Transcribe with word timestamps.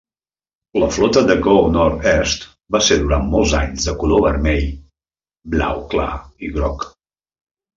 La 0.83 0.87
flota 0.95 1.21
de 1.31 1.35
Go 1.47 1.53
North 1.75 2.07
East 2.13 2.47
va 2.77 2.81
ser 2.87 2.97
durant 3.03 3.29
molts 3.35 3.53
anys 3.59 3.87
de 3.91 3.95
color 4.05 4.25
vermell, 4.27 4.67
blau 5.57 5.85
clar 5.93 6.09
i 6.49 6.53
groc. 6.57 6.91